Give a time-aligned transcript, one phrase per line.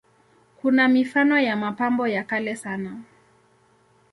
[0.61, 3.01] Kuna mifano ya mapambo ya kale sana.